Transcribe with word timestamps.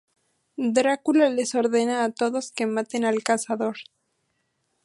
Drácula 0.77 1.29
les 1.29 1.53
ordena 1.61 1.97
a 2.03 2.09
todos 2.21 2.45
que 2.55 2.65
maten 2.75 3.03
al 3.05 3.19
cazador. 3.29 3.77